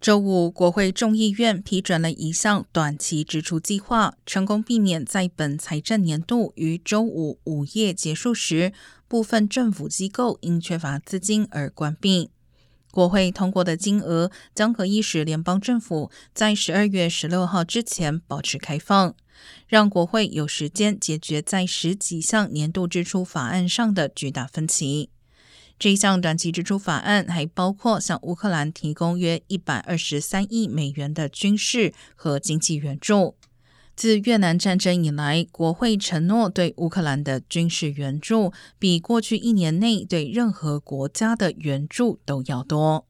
[0.00, 8.72] 周五，国会众议院批准了一项短期支出计划，成功避免在本财政年度于周五午夜结束时，
[9.06, 12.30] 部分政府机构因缺乏资金而关闭。
[12.90, 19.14] 国会通过的金额将可以使联邦政府在十二月十六号之前保持开放，
[19.68, 25.10] 让国会有时间解决在十几项年度支出法案上的巨大分歧。
[25.80, 33.34] 这一项短期支出法案还包括向乌克兰提供约一百二十三亿美元的军事和经济援助。
[33.96, 43.06] 自越南战争以来，国会承诺对乌克兰的军事援助比过去一年内对任何国家的援助都要多。